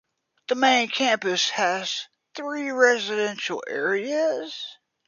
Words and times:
The 0.47 0.55
main 0.55 0.89
campus 0.89 1.51
has 1.51 2.07
three 2.33 2.71
residential 2.71 3.63
areas. 3.67 4.59